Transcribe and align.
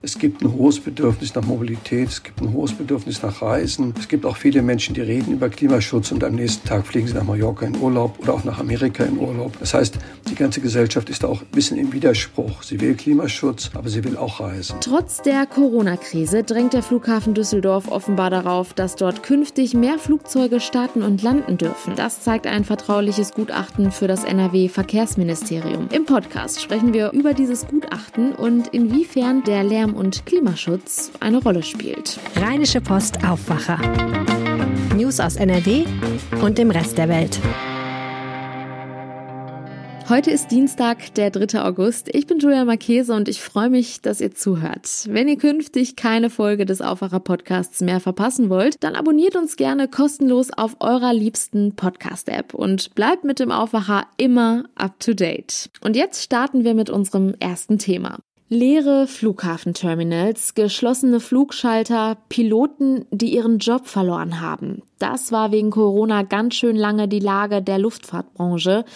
Es 0.00 0.16
gibt 0.16 0.42
ein 0.42 0.52
hohes 0.54 0.78
Bedürfnis 0.78 1.34
nach 1.34 1.44
Mobilität, 1.44 2.08
es 2.08 2.22
gibt 2.22 2.40
ein 2.40 2.52
hohes 2.52 2.72
Bedürfnis 2.72 3.20
nach 3.20 3.42
Reisen. 3.42 3.92
Es 3.98 4.06
gibt 4.06 4.26
auch 4.26 4.36
viele 4.36 4.62
Menschen, 4.62 4.94
die 4.94 5.00
reden 5.00 5.32
über 5.32 5.48
Klimaschutz 5.48 6.12
und 6.12 6.22
am 6.22 6.36
nächsten 6.36 6.68
Tag 6.68 6.86
fliegen 6.86 7.08
sie 7.08 7.14
nach 7.14 7.24
Mallorca 7.24 7.66
in 7.66 7.76
Urlaub 7.76 8.16
oder 8.20 8.34
auch 8.34 8.44
nach 8.44 8.60
Amerika 8.60 9.02
in 9.02 9.18
Urlaub. 9.18 9.58
Das 9.58 9.74
heißt, 9.74 9.98
die 10.30 10.36
ganze 10.36 10.60
Gesellschaft 10.60 11.10
ist 11.10 11.24
auch 11.24 11.40
ein 11.40 11.48
bisschen 11.50 11.78
im 11.78 11.92
Widerspruch. 11.92 12.62
Sie 12.62 12.80
will 12.80 12.94
Klimaschutz, 12.94 13.72
aber 13.74 13.88
sie 13.88 14.04
will 14.04 14.16
auch 14.16 14.38
reisen. 14.38 14.76
Trotz 14.80 15.20
der 15.22 15.46
Corona-Krise 15.46 16.44
drängt 16.44 16.74
der 16.74 16.84
Flughafen 16.84 17.34
Düsseldorf 17.34 17.90
offenbar 17.90 18.30
darauf, 18.30 18.74
dass 18.74 18.94
dort 18.94 19.24
künftig 19.24 19.74
mehr 19.74 19.98
Flugzeuge 19.98 20.60
starten 20.60 21.02
und 21.02 21.22
landen 21.24 21.58
dürfen. 21.58 21.96
Das 21.96 22.22
zeigt 22.22 22.46
ein 22.46 22.62
vertrauliches 22.62 23.32
Gutachten 23.32 23.90
für 23.90 24.06
das 24.06 24.22
NRW-Verkehrsministerium. 24.22 25.88
Im 25.90 26.04
Podcast 26.04 26.62
sprechen 26.62 26.92
wir 26.92 27.10
über 27.10 27.34
dieses 27.34 27.66
Gutachten 27.66 28.32
und 28.32 28.68
inwiefern 28.68 29.42
der 29.42 29.64
Lärm 29.64 29.87
Lärm- 29.88 29.96
und 29.96 30.26
Klimaschutz 30.26 31.12
eine 31.20 31.38
Rolle 31.38 31.62
spielt. 31.62 32.18
Rheinische 32.36 32.80
Post 32.80 33.24
Aufwacher. 33.24 33.78
News 34.96 35.20
aus 35.20 35.36
NRW 35.36 35.84
und 36.42 36.58
dem 36.58 36.70
Rest 36.70 36.98
der 36.98 37.08
Welt. 37.08 37.38
Heute 40.08 40.30
ist 40.30 40.50
Dienstag, 40.50 41.14
der 41.14 41.30
3. 41.30 41.60
August. 41.62 42.08
Ich 42.14 42.26
bin 42.26 42.38
Julia 42.38 42.64
Marchese 42.64 43.14
und 43.14 43.28
ich 43.28 43.42
freue 43.42 43.68
mich, 43.68 44.00
dass 44.00 44.22
ihr 44.22 44.34
zuhört. 44.34 44.88
Wenn 45.06 45.28
ihr 45.28 45.36
künftig 45.36 45.96
keine 45.96 46.30
Folge 46.30 46.64
des 46.64 46.80
Aufwacher 46.80 47.20
Podcasts 47.20 47.82
mehr 47.82 48.00
verpassen 48.00 48.48
wollt, 48.48 48.82
dann 48.82 48.94
abonniert 48.96 49.36
uns 49.36 49.56
gerne 49.56 49.86
kostenlos 49.86 50.50
auf 50.50 50.76
eurer 50.80 51.12
liebsten 51.12 51.76
Podcast-App 51.76 52.54
und 52.54 52.94
bleibt 52.94 53.24
mit 53.24 53.38
dem 53.38 53.52
Aufwacher 53.52 54.06
immer 54.16 54.64
up 54.76 54.98
to 54.98 55.12
date. 55.12 55.70
Und 55.82 55.94
jetzt 55.94 56.22
starten 56.22 56.64
wir 56.64 56.72
mit 56.74 56.88
unserem 56.88 57.34
ersten 57.38 57.78
Thema. 57.78 58.18
Leere 58.50 59.06
Flughafenterminals, 59.06 60.54
geschlossene 60.54 61.20
Flugschalter, 61.20 62.16
Piloten, 62.30 63.04
die 63.10 63.34
ihren 63.34 63.58
Job 63.58 63.86
verloren 63.86 64.40
haben. 64.40 64.80
Das 64.98 65.32
war 65.32 65.52
wegen 65.52 65.70
Corona 65.70 66.22
ganz 66.22 66.54
schön 66.54 66.74
lange 66.74 67.08
die 67.08 67.18
Lage 67.18 67.60
der 67.60 67.78
Luftfahrtbranche. 67.78 68.86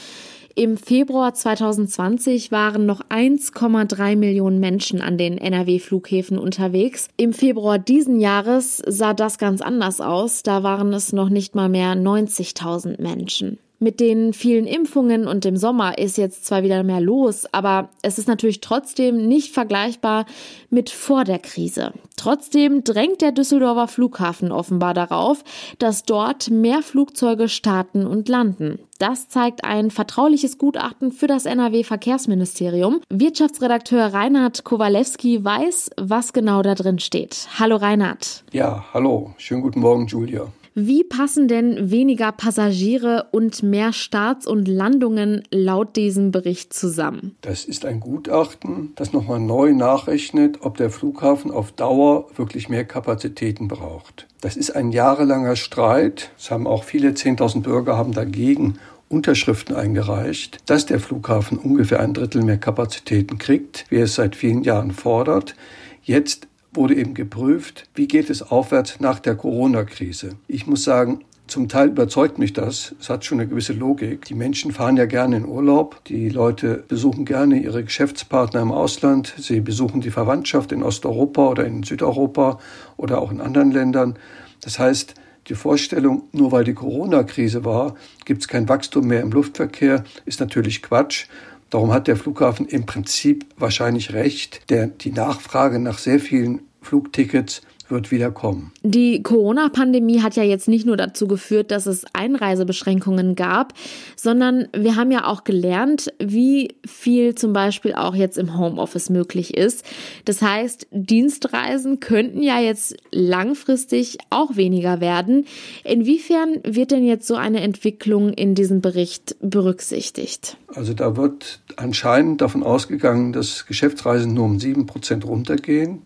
Im 0.54 0.78
Februar 0.78 1.34
2020 1.34 2.50
waren 2.50 2.86
noch 2.86 3.02
1,3 3.02 4.16
Millionen 4.16 4.58
Menschen 4.58 5.02
an 5.02 5.18
den 5.18 5.36
NRW-Flughäfen 5.36 6.38
unterwegs. 6.38 7.08
Im 7.18 7.34
Februar 7.34 7.78
diesen 7.78 8.20
Jahres 8.20 8.82
sah 8.86 9.12
das 9.12 9.36
ganz 9.36 9.60
anders 9.60 10.00
aus. 10.00 10.42
Da 10.42 10.62
waren 10.62 10.94
es 10.94 11.12
noch 11.12 11.28
nicht 11.28 11.54
mal 11.54 11.68
mehr 11.68 11.94
90.000 11.94 13.02
Menschen. 13.02 13.58
Mit 13.82 13.98
den 13.98 14.32
vielen 14.32 14.68
Impfungen 14.68 15.26
und 15.26 15.42
dem 15.42 15.56
Sommer 15.56 15.98
ist 15.98 16.16
jetzt 16.16 16.46
zwar 16.46 16.62
wieder 16.62 16.84
mehr 16.84 17.00
los, 17.00 17.52
aber 17.52 17.88
es 18.02 18.16
ist 18.16 18.28
natürlich 18.28 18.60
trotzdem 18.60 19.26
nicht 19.26 19.52
vergleichbar 19.52 20.24
mit 20.70 20.88
vor 20.88 21.24
der 21.24 21.40
Krise. 21.40 21.92
Trotzdem 22.16 22.84
drängt 22.84 23.22
der 23.22 23.32
Düsseldorfer 23.32 23.88
Flughafen 23.88 24.52
offenbar 24.52 24.94
darauf, 24.94 25.42
dass 25.80 26.04
dort 26.04 26.48
mehr 26.48 26.80
Flugzeuge 26.82 27.48
starten 27.48 28.06
und 28.06 28.28
landen. 28.28 28.78
Das 29.00 29.28
zeigt 29.28 29.64
ein 29.64 29.90
vertrauliches 29.90 30.58
Gutachten 30.58 31.10
für 31.10 31.26
das 31.26 31.44
NRW 31.44 31.82
Verkehrsministerium. 31.82 33.00
Wirtschaftsredakteur 33.08 34.14
Reinhard 34.14 34.62
Kowalewski 34.62 35.44
weiß, 35.44 35.90
was 35.96 36.32
genau 36.32 36.62
da 36.62 36.76
drin 36.76 37.00
steht. 37.00 37.48
Hallo 37.58 37.74
Reinhard. 37.74 38.44
Ja, 38.52 38.84
hallo. 38.94 39.34
Schönen 39.38 39.62
guten 39.62 39.80
Morgen, 39.80 40.06
Julia. 40.06 40.52
Wie 40.74 41.04
passen 41.04 41.48
denn 41.48 41.90
weniger 41.90 42.32
Passagiere 42.32 43.26
und 43.30 43.62
mehr 43.62 43.92
Starts 43.92 44.46
und 44.46 44.66
Landungen 44.66 45.42
laut 45.50 45.96
diesem 45.96 46.30
Bericht 46.30 46.72
zusammen? 46.72 47.36
Das 47.42 47.66
ist 47.66 47.84
ein 47.84 48.00
Gutachten, 48.00 48.92
das 48.94 49.12
nochmal 49.12 49.38
neu 49.38 49.74
nachrechnet, 49.74 50.62
ob 50.62 50.78
der 50.78 50.88
Flughafen 50.88 51.50
auf 51.50 51.72
Dauer 51.72 52.26
wirklich 52.36 52.70
mehr 52.70 52.86
Kapazitäten 52.86 53.68
braucht. 53.68 54.26
Das 54.40 54.56
ist 54.56 54.70
ein 54.70 54.92
jahrelanger 54.92 55.56
Streit. 55.56 56.30
Es 56.38 56.50
haben 56.50 56.66
auch 56.66 56.84
viele 56.84 57.10
10.000 57.10 57.60
Bürger 57.60 57.98
haben 57.98 58.12
dagegen 58.12 58.78
Unterschriften 59.10 59.76
eingereicht, 59.76 60.58
dass 60.70 60.86
der 60.86 61.00
Flughafen 61.00 61.58
ungefähr 61.58 62.00
ein 62.00 62.14
Drittel 62.14 62.42
mehr 62.42 62.56
Kapazitäten 62.56 63.36
kriegt, 63.36 63.84
wie 63.90 63.96
es 63.96 64.14
seit 64.14 64.36
vielen 64.36 64.62
Jahren 64.62 64.92
fordert. 64.92 65.54
Jetzt 66.02 66.48
wurde 66.72 66.94
eben 66.94 67.14
geprüft, 67.14 67.88
wie 67.94 68.08
geht 68.08 68.30
es 68.30 68.42
aufwärts 68.42 69.00
nach 69.00 69.18
der 69.18 69.34
Corona-Krise. 69.34 70.36
Ich 70.48 70.66
muss 70.66 70.84
sagen, 70.84 71.24
zum 71.46 71.68
Teil 71.68 71.88
überzeugt 71.88 72.38
mich 72.38 72.54
das. 72.54 72.94
Es 72.98 73.10
hat 73.10 73.24
schon 73.24 73.40
eine 73.40 73.48
gewisse 73.48 73.74
Logik. 73.74 74.24
Die 74.24 74.34
Menschen 74.34 74.72
fahren 74.72 74.96
ja 74.96 75.04
gerne 75.04 75.36
in 75.36 75.44
Urlaub. 75.44 76.02
Die 76.06 76.30
Leute 76.30 76.84
besuchen 76.88 77.26
gerne 77.26 77.60
ihre 77.60 77.84
Geschäftspartner 77.84 78.62
im 78.62 78.72
Ausland. 78.72 79.34
Sie 79.36 79.60
besuchen 79.60 80.00
die 80.00 80.10
Verwandtschaft 80.10 80.72
in 80.72 80.82
Osteuropa 80.82 81.48
oder 81.48 81.66
in 81.66 81.82
Südeuropa 81.82 82.58
oder 82.96 83.20
auch 83.20 83.30
in 83.30 83.40
anderen 83.40 83.70
Ländern. 83.70 84.16
Das 84.62 84.78
heißt, 84.78 85.14
die 85.48 85.54
Vorstellung, 85.54 86.22
nur 86.32 86.52
weil 86.52 86.64
die 86.64 86.72
Corona-Krise 86.72 87.64
war, 87.64 87.96
gibt 88.24 88.42
es 88.42 88.48
kein 88.48 88.68
Wachstum 88.68 89.08
mehr 89.08 89.20
im 89.20 89.32
Luftverkehr, 89.32 90.04
ist 90.24 90.40
natürlich 90.40 90.82
Quatsch. 90.82 91.26
Darum 91.72 91.90
hat 91.90 92.06
der 92.06 92.16
Flughafen 92.16 92.66
im 92.66 92.84
Prinzip 92.84 93.46
wahrscheinlich 93.56 94.12
recht. 94.12 94.68
Der, 94.68 94.88
die 94.88 95.10
Nachfrage 95.10 95.78
nach 95.78 95.96
sehr 95.96 96.20
vielen 96.20 96.60
Flugtickets 96.82 97.62
wird 97.90 98.10
wieder 98.10 98.30
kommen. 98.30 98.72
Die 98.82 99.22
Corona-Pandemie 99.22 100.20
hat 100.22 100.36
ja 100.36 100.42
jetzt 100.42 100.68
nicht 100.68 100.86
nur 100.86 100.96
dazu 100.96 101.26
geführt, 101.26 101.70
dass 101.70 101.86
es 101.86 102.04
Einreisebeschränkungen 102.12 103.34
gab, 103.34 103.74
sondern 104.16 104.68
wir 104.76 104.96
haben 104.96 105.10
ja 105.10 105.26
auch 105.26 105.44
gelernt, 105.44 106.12
wie 106.18 106.76
viel 106.86 107.34
zum 107.34 107.52
Beispiel 107.52 107.94
auch 107.94 108.14
jetzt 108.14 108.38
im 108.38 108.58
Homeoffice 108.58 109.10
möglich 109.10 109.56
ist. 109.56 109.84
Das 110.24 110.42
heißt, 110.42 110.86
Dienstreisen 110.90 112.00
könnten 112.00 112.42
ja 112.42 112.60
jetzt 112.60 112.96
langfristig 113.10 114.18
auch 114.30 114.56
weniger 114.56 115.00
werden. 115.00 115.46
Inwiefern 115.84 116.60
wird 116.64 116.90
denn 116.90 117.04
jetzt 117.04 117.26
so 117.26 117.34
eine 117.34 117.60
Entwicklung 117.60 118.32
in 118.32 118.54
diesem 118.54 118.80
Bericht 118.80 119.36
berücksichtigt? 119.40 120.56
Also 120.68 120.94
da 120.94 121.16
wird 121.16 121.60
anscheinend 121.76 122.40
davon 122.40 122.62
ausgegangen, 122.62 123.32
dass 123.32 123.66
Geschäftsreisen 123.66 124.34
nur 124.34 124.44
um 124.44 124.58
sieben 124.58 124.86
Prozent 124.86 125.26
runtergehen. 125.26 126.02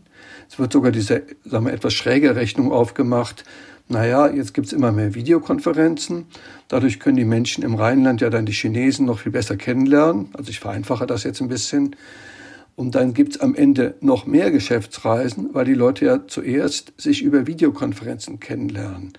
Es 0.49 0.59
wird 0.59 0.73
sogar 0.73 0.93
diese 0.93 1.23
sagen 1.45 1.67
wir, 1.67 1.73
etwas 1.73 1.95
schräge 1.95 2.37
Rechnung 2.37 2.73
aufgemacht. 2.73 3.45
Naja, 3.89 4.29
jetzt 4.29 4.53
gibt's 4.53 4.73
immer 4.73 4.91
mehr 4.91 5.15
Videokonferenzen. 5.15 6.27
Dadurch 6.69 6.99
können 6.99 7.17
die 7.17 7.25
Menschen 7.25 7.63
im 7.63 7.75
Rheinland 7.77 8.21
ja 8.21 8.31
dann 8.31 8.47
die 8.47 8.53
Chinesen 8.53 9.07
noch 9.07 9.21
viel 9.21 9.33
besser 9.33 9.57
kennenlernen. 9.57 10.31
Also 10.33 10.51
ich 10.51 10.59
vereinfache 10.59 11.07
das 11.07 11.23
jetzt 11.23 11.41
ein 11.41 11.49
bisschen. 11.49 11.95
Und 12.75 12.95
dann 12.95 13.15
gibt's 13.15 13.39
am 13.39 13.55
Ende 13.55 13.95
noch 14.01 14.27
mehr 14.27 14.51
Geschäftsreisen, 14.51 15.51
weil 15.55 15.65
die 15.65 15.75
Leute 15.75 16.05
ja 16.05 16.27
zuerst 16.27 16.93
sich 16.99 17.23
über 17.23 17.47
Videokonferenzen 17.47 18.41
kennenlernen. 18.41 19.13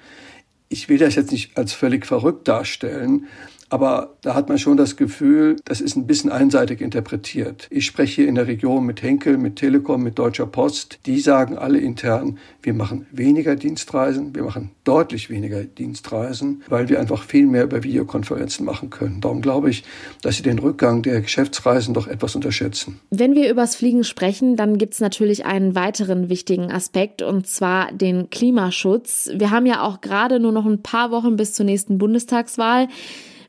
Ich 0.69 0.89
will 0.89 0.97
das 0.97 1.15
jetzt 1.15 1.31
nicht 1.31 1.57
als 1.57 1.73
völlig 1.73 2.05
verrückt 2.05 2.47
darstellen, 2.47 3.27
aber 3.69 4.15
da 4.21 4.33
hat 4.35 4.49
man 4.49 4.57
schon 4.57 4.77
das 4.77 4.95
Gefühl, 4.95 5.57
das 5.65 5.81
ist 5.81 5.95
ein 5.95 6.07
bisschen 6.07 6.31
einseitig 6.31 6.81
interpretiert. 6.81 7.67
Ich 7.69 7.85
spreche 7.85 8.21
hier 8.21 8.29
in 8.29 8.35
der 8.35 8.47
Region 8.47 8.85
mit 8.85 9.01
Henkel, 9.01 9.37
mit 9.37 9.57
Telekom, 9.57 10.03
mit 10.03 10.17
Deutscher 10.17 10.45
Post. 10.45 10.99
Die 11.05 11.19
sagen 11.19 11.57
alle 11.57 11.79
intern, 11.79 12.37
wir 12.61 12.73
machen 12.73 13.07
weniger 13.11 13.55
Dienstreisen, 13.55 14.33
wir 14.35 14.43
machen 14.43 14.71
deutlich 14.83 15.29
weniger 15.29 15.63
Dienstreisen, 15.63 16.63
weil 16.69 16.87
wir 16.87 16.99
einfach 16.99 17.23
viel 17.23 17.45
mehr 17.45 17.63
über 17.63 17.83
Videokonferenzen 17.83 18.65
machen 18.65 18.89
können. 18.89 19.19
Darum 19.21 19.41
glaube 19.41 19.69
ich, 19.69 19.83
dass 20.21 20.37
sie 20.37 20.43
den 20.43 20.59
Rückgang 20.59 21.01
der 21.01 21.21
Geschäftsreisen 21.21 21.93
doch 21.93 22.07
etwas 22.07 22.35
unterschätzen. 22.35 22.99
Wenn 23.09 23.35
wir 23.35 23.49
übers 23.51 23.75
Fliegen 23.75 24.03
sprechen, 24.03 24.55
dann 24.55 24.77
gibt 24.77 24.93
es 24.93 24.99
natürlich 24.99 25.45
einen 25.45 25.75
weiteren 25.75 26.29
wichtigen 26.29 26.71
Aspekt 26.71 27.21
und 27.21 27.47
zwar 27.47 27.91
den 27.91 28.29
Klimaschutz. 28.29 29.29
Wir 29.33 29.51
haben 29.51 29.65
ja 29.65 29.81
auch 29.81 30.01
gerade 30.01 30.39
nur 30.39 30.51
noch 30.51 30.65
ein 30.65 30.81
paar 30.81 31.11
Wochen 31.11 31.35
bis 31.35 31.53
zur 31.53 31.65
nächsten 31.65 31.97
Bundestagswahl. 31.97 32.87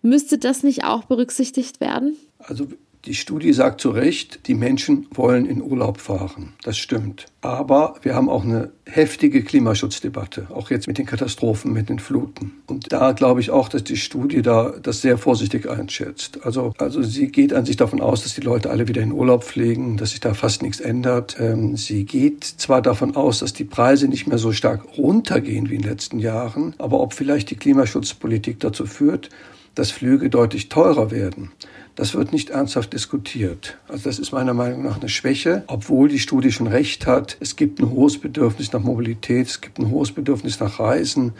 Müsste 0.02 0.38
das 0.38 0.62
nicht 0.62 0.84
auch 0.84 1.04
berücksichtigt 1.04 1.80
werden? 1.80 2.16
Also 2.38 2.68
die 3.04 3.14
Studie 3.14 3.52
sagt 3.52 3.80
zu 3.80 3.90
Recht, 3.90 4.40
die 4.48 4.54
Menschen 4.54 5.06
wollen 5.12 5.46
in 5.46 5.62
Urlaub 5.62 5.98
fahren. 5.98 6.54
Das 6.62 6.76
stimmt. 6.76 7.26
Aber 7.40 7.94
wir 8.02 8.14
haben 8.14 8.28
auch 8.28 8.44
eine 8.44 8.70
heftige 8.86 9.42
Klimaschutzdebatte, 9.44 10.48
auch 10.52 10.70
jetzt 10.70 10.88
mit 10.88 10.98
den 10.98 11.06
Katastrophen, 11.06 11.72
mit 11.72 11.88
den 11.88 12.00
Fluten. 12.00 12.60
Und 12.66 12.92
da 12.92 13.12
glaube 13.12 13.40
ich 13.40 13.50
auch, 13.50 13.68
dass 13.68 13.84
die 13.84 13.96
Studie 13.96 14.42
da 14.42 14.74
das 14.82 15.00
sehr 15.00 15.16
vorsichtig 15.16 15.70
einschätzt. 15.70 16.44
Also, 16.44 16.74
also 16.78 17.02
sie 17.02 17.28
geht 17.28 17.52
an 17.52 17.64
sich 17.64 17.76
davon 17.76 18.00
aus, 18.00 18.24
dass 18.24 18.34
die 18.34 18.40
Leute 18.40 18.68
alle 18.68 18.88
wieder 18.88 19.00
in 19.00 19.12
Urlaub 19.12 19.44
fliegen, 19.44 19.96
dass 19.96 20.10
sich 20.10 20.20
da 20.20 20.34
fast 20.34 20.62
nichts 20.62 20.80
ändert. 20.80 21.36
Ähm, 21.38 21.76
sie 21.76 22.04
geht 22.04 22.44
zwar 22.44 22.82
davon 22.82 23.14
aus, 23.14 23.38
dass 23.38 23.52
die 23.52 23.64
Preise 23.64 24.08
nicht 24.08 24.26
mehr 24.26 24.38
so 24.38 24.52
stark 24.52 24.98
runtergehen 24.98 25.70
wie 25.70 25.76
in 25.76 25.82
den 25.82 25.90
letzten 25.90 26.18
Jahren, 26.18 26.74
aber 26.78 27.00
ob 27.00 27.14
vielleicht 27.14 27.50
die 27.50 27.56
Klimaschutzpolitik 27.56 28.58
dazu 28.60 28.86
führt, 28.86 29.30
dass 29.78 29.90
Flüge 29.92 30.28
deutlich 30.28 30.68
teurer 30.68 31.10
werden. 31.10 31.52
Das 31.98 32.14
wird 32.14 32.32
nicht 32.32 32.50
ernsthaft 32.50 32.92
diskutiert. 32.92 33.76
Also 33.88 34.04
das 34.04 34.20
ist 34.20 34.30
meiner 34.30 34.54
Meinung 34.54 34.84
nach 34.84 35.00
eine 35.00 35.08
Schwäche, 35.08 35.64
obwohl 35.66 36.08
die 36.08 36.20
Studie 36.20 36.52
schon 36.52 36.68
recht 36.68 37.08
hat. 37.08 37.36
Es 37.40 37.56
gibt 37.56 37.80
ein 37.80 37.90
hohes 37.90 38.18
Bedürfnis 38.18 38.72
nach 38.72 38.80
Mobilität, 38.80 39.48
es 39.48 39.60
gibt 39.60 39.80
ein 39.80 39.90
hohes 39.90 40.12
Bedürfnis 40.12 40.60
nach 40.60 40.78
Reisen. 40.78 41.32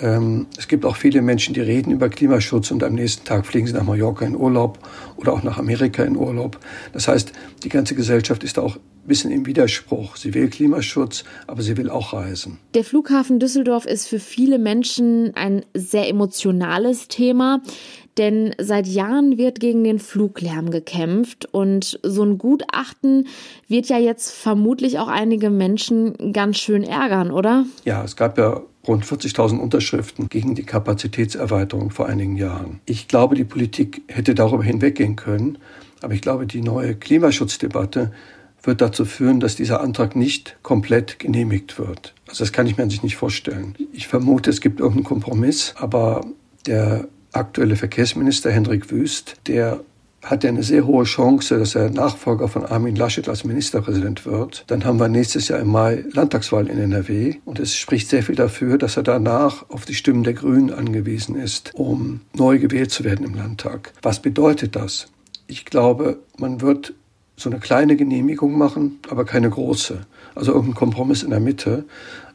Ähm, 0.00 0.46
es 0.56 0.68
gibt 0.68 0.84
auch 0.84 0.94
viele 0.94 1.20
Menschen, 1.20 1.52
die 1.52 1.62
reden 1.62 1.90
über 1.90 2.08
Klimaschutz 2.10 2.70
und 2.70 2.84
am 2.84 2.94
nächsten 2.94 3.24
Tag 3.24 3.44
fliegen 3.44 3.66
sie 3.66 3.72
nach 3.72 3.82
Mallorca 3.82 4.24
in 4.24 4.36
Urlaub 4.36 4.78
oder 5.16 5.32
auch 5.32 5.42
nach 5.42 5.58
Amerika 5.58 6.04
in 6.04 6.16
Urlaub. 6.16 6.60
Das 6.92 7.08
heißt, 7.08 7.32
die 7.64 7.68
ganze 7.68 7.96
Gesellschaft 7.96 8.44
ist 8.44 8.60
auch 8.60 8.76
ein 8.76 9.08
bisschen 9.08 9.32
im 9.32 9.46
Widerspruch. 9.46 10.16
Sie 10.16 10.32
will 10.32 10.48
Klimaschutz, 10.48 11.24
aber 11.48 11.62
sie 11.62 11.76
will 11.76 11.90
auch 11.90 12.12
reisen. 12.12 12.60
Der 12.74 12.84
Flughafen 12.84 13.40
Düsseldorf 13.40 13.84
ist 13.84 14.06
für 14.06 14.20
viele 14.20 14.60
Menschen 14.60 15.34
ein 15.34 15.64
sehr 15.74 16.08
emotionales 16.08 17.08
Thema. 17.08 17.62
Denn 18.18 18.54
seit 18.58 18.88
Jahren 18.88 19.38
wird 19.38 19.60
gegen 19.60 19.84
den 19.84 20.00
Fluglärm 20.00 20.70
gekämpft 20.70 21.46
und 21.52 22.00
so 22.02 22.24
ein 22.24 22.36
Gutachten 22.36 23.28
wird 23.68 23.86
ja 23.86 23.98
jetzt 23.98 24.32
vermutlich 24.32 24.98
auch 24.98 25.08
einige 25.08 25.50
Menschen 25.50 26.32
ganz 26.32 26.58
schön 26.58 26.82
ärgern, 26.82 27.30
oder? 27.30 27.64
Ja, 27.84 28.02
es 28.02 28.16
gab 28.16 28.36
ja 28.36 28.60
rund 28.86 29.04
40.000 29.04 29.58
Unterschriften 29.58 30.28
gegen 30.28 30.56
die 30.56 30.64
Kapazitätserweiterung 30.64 31.90
vor 31.90 32.06
einigen 32.06 32.36
Jahren. 32.36 32.80
Ich 32.86 33.06
glaube, 33.06 33.36
die 33.36 33.44
Politik 33.44 34.02
hätte 34.08 34.34
darüber 34.34 34.64
hinweggehen 34.64 35.14
können, 35.14 35.58
aber 36.02 36.14
ich 36.14 36.20
glaube, 36.20 36.46
die 36.46 36.62
neue 36.62 36.96
Klimaschutzdebatte 36.96 38.12
wird 38.62 38.80
dazu 38.80 39.04
führen, 39.04 39.38
dass 39.38 39.54
dieser 39.54 39.80
Antrag 39.80 40.16
nicht 40.16 40.56
komplett 40.62 41.20
genehmigt 41.20 41.78
wird. 41.78 42.14
Also 42.26 42.42
das 42.42 42.52
kann 42.52 42.66
ich 42.66 42.76
mir 42.76 42.90
sich 42.90 43.04
nicht 43.04 43.16
vorstellen. 43.16 43.76
Ich 43.92 44.08
vermute, 44.08 44.50
es 44.50 44.60
gibt 44.60 44.80
irgendeinen 44.80 45.04
Kompromiss, 45.04 45.74
aber 45.76 46.22
der 46.66 47.08
aktuelle 47.38 47.76
Verkehrsminister 47.76 48.50
Hendrik 48.50 48.90
Wüst, 48.90 49.36
der 49.46 49.80
hat 50.22 50.44
eine 50.44 50.62
sehr 50.62 50.86
hohe 50.86 51.04
Chance, 51.04 51.58
dass 51.58 51.74
er 51.74 51.90
Nachfolger 51.90 52.48
von 52.48 52.66
Armin 52.66 52.96
Laschet 52.96 53.28
als 53.28 53.44
Ministerpräsident 53.44 54.26
wird. 54.26 54.64
Dann 54.66 54.84
haben 54.84 54.98
wir 54.98 55.08
nächstes 55.08 55.48
Jahr 55.48 55.60
im 55.60 55.68
Mai 55.68 56.04
Landtagswahl 56.12 56.66
in 56.66 56.78
NRW 56.78 57.36
und 57.44 57.60
es 57.60 57.76
spricht 57.76 58.08
sehr 58.08 58.22
viel 58.22 58.34
dafür, 58.34 58.78
dass 58.78 58.96
er 58.96 59.04
danach 59.04 59.68
auf 59.70 59.84
die 59.84 59.94
Stimmen 59.94 60.24
der 60.24 60.34
Grünen 60.34 60.72
angewiesen 60.72 61.36
ist, 61.36 61.70
um 61.74 62.20
neu 62.34 62.58
gewählt 62.58 62.90
zu 62.90 63.04
werden 63.04 63.24
im 63.24 63.34
Landtag. 63.34 63.92
Was 64.02 64.20
bedeutet 64.20 64.74
das? 64.76 65.06
Ich 65.46 65.64
glaube, 65.64 66.18
man 66.36 66.60
wird 66.60 66.94
so 67.36 67.48
eine 67.48 67.60
kleine 67.60 67.96
Genehmigung 67.96 68.58
machen, 68.58 68.98
aber 69.08 69.24
keine 69.24 69.48
große. 69.48 70.00
Also 70.38 70.52
irgendein 70.52 70.76
Kompromiss 70.76 71.24
in 71.24 71.30
der 71.30 71.40
Mitte. 71.40 71.84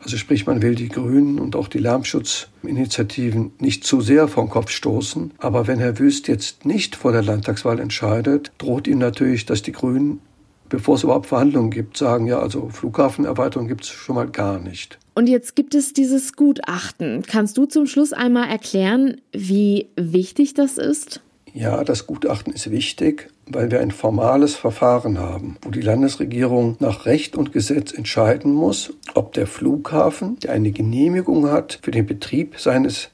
Also 0.01 0.17
sprich, 0.17 0.45
man 0.45 0.61
will 0.61 0.75
die 0.75 0.89
Grünen 0.89 1.39
und 1.39 1.55
auch 1.55 1.69
die 1.69 1.77
Lärmschutzinitiativen 1.77 3.53
nicht 3.59 3.85
zu 3.85 4.01
sehr 4.01 4.27
vom 4.27 4.49
Kopf 4.49 4.71
stoßen. 4.71 5.31
Aber 5.37 5.67
wenn 5.67 5.79
Herr 5.79 5.97
Wüst 5.99 6.27
jetzt 6.27 6.65
nicht 6.65 6.97
vor 6.97 7.13
der 7.13 7.23
Landtagswahl 7.23 7.79
entscheidet, 7.79 8.51
droht 8.57 8.87
ihm 8.87 8.97
natürlich, 8.97 9.45
dass 9.45 9.61
die 9.61 9.71
Grünen, 9.71 10.19
bevor 10.67 10.95
es 10.95 11.03
überhaupt 11.03 11.27
Verhandlungen 11.27 11.71
gibt, 11.71 11.95
sagen, 11.95 12.27
ja, 12.27 12.39
also 12.39 12.67
Flughafenerweiterung 12.67 13.69
gibt 13.69 13.85
es 13.85 13.89
schon 13.91 14.15
mal 14.15 14.27
gar 14.27 14.59
nicht. 14.59 14.99
Und 15.15 15.27
jetzt 15.27 15.55
gibt 15.55 15.73
es 15.73 15.93
dieses 15.93 16.33
Gutachten. 16.33 17.23
Kannst 17.25 17.57
du 17.57 17.65
zum 17.65 17.87
Schluss 17.87 18.11
einmal 18.11 18.49
erklären, 18.49 19.21
wie 19.31 19.87
wichtig 19.95 20.55
das 20.55 20.77
ist? 20.77 21.21
Ja, 21.53 21.85
das 21.85 22.05
Gutachten 22.05 22.51
ist 22.51 22.69
wichtig, 22.69 23.29
weil 23.45 23.71
wir 23.71 23.81
ein 23.81 23.91
formales 23.91 24.55
Verfahren 24.55 25.19
haben, 25.19 25.57
wo 25.61 25.69
die 25.69 25.81
Landesregierung 25.81 26.77
nach 26.79 27.05
Recht 27.05 27.35
und 27.35 27.51
Gesetz 27.53 27.91
entscheiden 27.91 28.53
muss, 28.53 28.93
ob 29.13 29.33
der 29.33 29.47
Flughafen, 29.47 30.39
der 30.39 30.53
eine 30.53 30.71
Genehmigung 30.71 31.49
hat 31.49 31.79
für 31.81 31.91
den 31.91 32.05
Betrieb 32.05 32.59
seines 32.59 33.09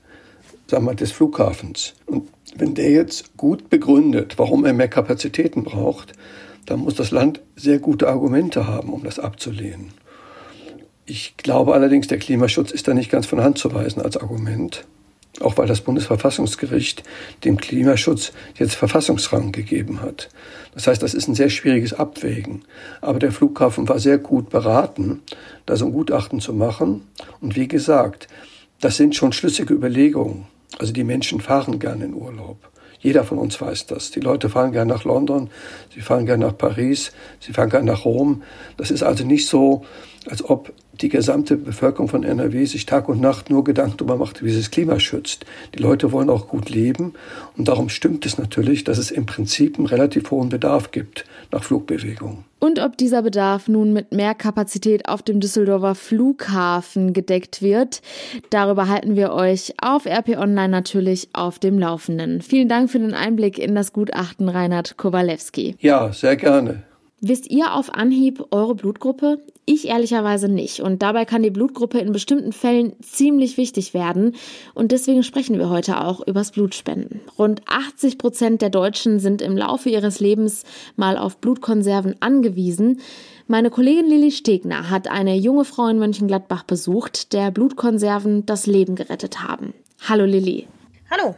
sagen 0.70 0.86
wir, 0.86 0.94
des 0.94 1.12
Flughafens. 1.12 1.96
Und 2.06 2.30
wenn 2.56 2.76
der 2.76 2.92
jetzt 2.92 3.36
gut 3.38 3.70
begründet, 3.70 4.38
warum 4.38 4.66
er 4.66 4.74
mehr 4.74 4.88
Kapazitäten 4.88 5.64
braucht, 5.64 6.14
dann 6.66 6.80
muss 6.80 6.96
das 6.96 7.12
Land 7.12 7.42
sehr 7.56 7.80
gute 7.80 8.08
Argumente 8.08 8.68
haben, 8.68 8.94
um 8.94 9.04
das 9.04 9.20
abzulehnen. 9.20 9.92
Ich 11.06 11.38
glaube 11.38 11.74
allerdings, 11.74 12.08
der 12.08 12.20
Klimaschutz 12.20 12.72
ist 12.72 12.88
da 12.88 12.94
nicht 12.94 13.10
ganz 13.10 13.26
von 13.26 13.42
Hand 13.42 13.58
zu 13.58 13.74
weisen 13.74 14.02
als 14.02 14.18
Argument 14.18 14.86
auch 15.41 15.57
weil 15.57 15.68
das 15.68 15.81
Bundesverfassungsgericht 15.81 17.03
dem 17.44 17.57
Klimaschutz 17.57 18.31
jetzt 18.57 18.75
Verfassungsrang 18.75 19.51
gegeben 19.51 20.01
hat. 20.01 20.30
Das 20.74 20.88
heißt, 20.88 21.01
das 21.01 21.13
ist 21.13 21.27
ein 21.27 21.36
sehr 21.36 21.50
schwieriges 21.50 21.94
Abwägen. 21.94 22.63
Aber 23.01 23.19
der 23.19 23.31
Flughafen 23.31 23.88
war 23.89 24.00
sehr 24.00 24.18
gut 24.18 24.50
beraten, 24.50 25.21
da 25.65 25.75
so 25.75 25.86
ein 25.86 25.94
Gutachten 25.94 26.39
zu 26.39 26.53
machen. 26.53 27.03
Und 27.41 27.56
wie 27.56 27.68
gesagt, 27.68 28.27
das 28.81 28.97
sind 28.97 29.15
schon 29.15 29.33
schlüssige 29.33 29.74
Überlegungen. 29.74 30.45
Also 30.77 30.94
die 30.94 31.03
Menschen 31.03 31.42
fahren 31.42 31.80
gerne 31.80 32.06
in 32.06 32.13
Urlaub. 32.13 32.69
Jeder 33.00 33.24
von 33.24 33.38
uns 33.38 33.59
weiß 33.59 33.88
das. 33.88 34.12
Die 34.12 34.19
Leute 34.19 34.50
fahren 34.50 34.74
gerne 34.74 34.94
nach 34.94 35.06
London, 35.06 35.50
sie 35.94 36.01
fahren 36.01 36.25
gerne 36.25 36.45
nach 36.45 36.57
Paris, 36.57 37.13
sie 37.39 37.53
fahren 37.53 37.69
gerne 37.69 37.89
nach 37.89 38.03
Rom. 38.03 38.44
Das 38.77 38.92
ist 38.92 39.03
also 39.03 39.25
nicht 39.25 39.47
so, 39.47 39.85
als 40.30 40.44
ob 40.44 40.74
die 41.01 41.10
gesamte 41.10 41.57
Bevölkerung 41.57 42.07
von 42.07 42.24
NRW 42.24 42.66
sich 42.66 42.86
Tag 42.86 43.10
und 43.10 43.22
Nacht 43.22 43.50
nur 43.50 43.63
Gedanken 43.63 43.98
darüber 43.98 44.18
macht, 44.18 44.44
wie 44.44 44.50
sie 44.50 44.60
das 44.60 44.72
Klima 44.72 45.00
schützt. 45.00 45.46
Die 45.75 45.81
Leute 45.81 46.12
wollen 46.12 46.30
auch 46.30 46.48
gut 46.48 46.69
leben 46.69 47.13
und 47.57 47.68
darum 47.68 47.90
stimmt 47.90 48.25
es 48.25 48.38
natürlich, 48.38 48.84
dass 48.84 48.98
es 48.98 49.12
im 49.12 49.25
Prinzip 49.25 49.78
einen 49.78 49.88
relativ 49.88 50.31
hohen 50.31 50.50
Bedarf 50.50 50.92
gibt 50.92 51.25
nach 51.51 51.63
Flugbewegungen. 51.63 52.44
Und 52.60 52.80
ob 52.80 52.98
dieser 52.98 53.22
Bedarf 53.22 53.69
nun 53.69 53.94
mit 53.94 54.12
mehr 54.12 54.36
Kapazität 54.36 55.07
auf 55.07 55.24
dem 55.24 55.40
Düsseldorfer 55.40 55.96
Flughafen 55.96 57.13
gedeckt 57.13 57.62
wird, 57.62 58.02
darüber 58.50 58.90
halten 58.90 59.16
wir 59.16 59.31
euch 59.31 59.74
auf 59.81 60.06
RP 60.06 60.38
Online 60.38 60.69
natürlich 60.69 61.30
auf 61.31 61.60
dem 61.60 61.80
Laufenden. 61.80 62.42
Vielen 62.42 62.68
Dank 62.68 62.92
für 62.92 63.00
den 63.00 63.13
Einblick 63.13 63.57
in 63.57 63.75
das 63.75 63.94
Gutachten 63.94 64.50
Reinhard 64.50 64.98
Kowalewski. 64.98 65.75
Ja, 65.80 66.12
sehr 66.12 66.36
gerne. 66.36 66.84
Wisst 67.22 67.50
ihr 67.50 67.74
auf 67.74 67.94
Anhieb 67.94 68.45
eure 68.52 68.75
Blutgruppe? 68.75 69.40
Ich 69.71 69.88
ehrlicherweise 69.88 70.50
nicht. 70.50 70.80
Und 70.80 71.04
dabei 71.04 71.25
kann 71.25 71.44
die 71.44 71.51
Blutgruppe 71.51 72.00
in 72.00 72.12
bestimmten 72.12 72.54
Fällen 72.54 72.94
ziemlich 73.04 73.56
wichtig 73.57 73.94
werden. 73.94 74.33
Und 74.74 74.92
deswegen 74.92 75.21
sprechen 75.21 75.60
wir 75.60 75.69
heute 75.69 76.04
auch 76.04 76.25
übers 76.25 76.50
Blutspenden. 76.50 77.21
Rund 77.38 77.62
80 77.68 78.18
Prozent 78.18 78.63
der 78.63 78.71
Deutschen 78.71 79.19
sind 79.19 79.44
im 79.44 79.56
Laufe 79.56 79.92
ihres 79.92 80.19
Lebens 80.19 80.63
mal 80.95 81.19
auf 81.19 81.38
Blutkonserven 81.38 82.16
angewiesen. 82.19 83.00
Meine 83.45 83.69
Kollegin 83.69 84.07
Lilly 84.07 84.31
Stegner 84.31 84.89
hat 84.89 85.07
eine 85.07 85.36
junge 85.36 85.66
Frau 85.66 85.88
in 85.88 86.00
Mönchengladbach 86.00 86.63
besucht, 86.63 87.31
der 87.33 87.51
Blutkonserven 87.51 88.48
das 88.48 88.66
Leben 88.66 88.95
gerettet 88.95 89.44
haben. 89.44 89.75
Hallo 90.01 90.25
Lilly. 90.25 90.66
Hallo. 91.12 91.36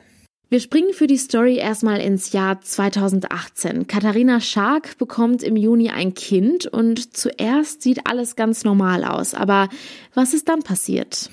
Wir 0.52 0.60
springen 0.60 0.94
für 0.94 1.08
die 1.08 1.16
Story 1.16 1.60
erstmal 1.60 2.02
ins 2.02 2.34
Jahr 2.34 2.60
2018. 2.60 3.88
Katharina 3.88 4.42
Schark 4.42 4.98
bekommt 4.98 5.44
im 5.44 5.56
Juni 5.56 5.92
ein 5.92 6.14
Kind 6.14 6.66
und 6.66 7.16
zuerst 7.16 7.82
sieht 7.82 8.06
alles 8.06 8.36
ganz 8.36 8.66
normal 8.66 9.06
aus. 9.06 9.34
Aber 9.34 9.70
was 10.14 10.34
ist 10.34 10.50
dann 10.50 10.62
passiert? 10.62 11.30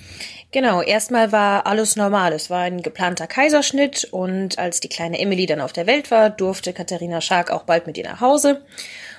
Genau, 0.52 0.82
erstmal 0.82 1.32
war 1.32 1.66
alles 1.66 1.96
normal. 1.96 2.32
Es 2.32 2.48
war 2.48 2.60
ein 2.60 2.80
geplanter 2.80 3.26
Kaiserschnitt 3.26 4.06
und 4.12 4.56
als 4.60 4.78
die 4.78 4.88
kleine 4.88 5.18
Emily 5.18 5.46
dann 5.46 5.62
auf 5.62 5.72
der 5.72 5.88
Welt 5.88 6.12
war, 6.12 6.30
durfte 6.30 6.72
Katharina 6.72 7.20
Schark 7.20 7.50
auch 7.50 7.64
bald 7.64 7.88
mit 7.88 7.98
ihr 7.98 8.04
nach 8.04 8.20
Hause. 8.20 8.62